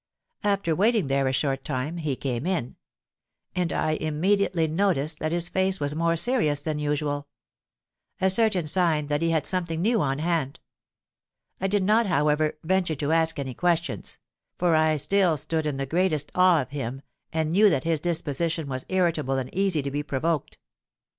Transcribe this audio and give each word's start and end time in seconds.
After 0.43 0.75
waiting 0.75 1.05
there 1.05 1.27
a 1.27 1.31
short 1.31 1.63
time, 1.63 1.97
he 1.97 2.15
came 2.15 2.47
in; 2.47 2.75
and 3.55 3.71
I 3.71 3.91
immediately 3.91 4.65
noticed 4.67 5.19
that 5.19 5.31
his 5.31 5.47
face 5.47 5.79
was 5.79 5.93
more 5.93 6.15
serious 6.15 6.61
than 6.61 6.79
usual,—a 6.79 8.29
certain 8.31 8.65
sign 8.65 9.05
that 9.09 9.21
he 9.21 9.29
had 9.29 9.45
something 9.45 9.79
new 9.79 10.01
on 10.01 10.17
hand. 10.17 10.59
I 11.61 11.67
did 11.67 11.83
not, 11.83 12.07
however, 12.07 12.57
venture 12.63 12.95
to 12.95 13.11
ask 13.11 13.37
any 13.37 13.53
questions; 13.53 14.17
for 14.57 14.75
I 14.75 14.97
still 14.97 15.37
stood 15.37 15.67
in 15.67 15.77
the 15.77 15.85
greatest 15.85 16.31
awe 16.33 16.61
of 16.63 16.71
him, 16.71 17.03
and 17.31 17.51
knew 17.51 17.69
that 17.69 17.83
his 17.83 17.99
disposition 17.99 18.67
was 18.67 18.87
irritable 18.89 19.35
and 19.37 19.53
easy 19.53 19.83
to 19.83 19.91
be 19.91 20.01
provoked. 20.01 20.57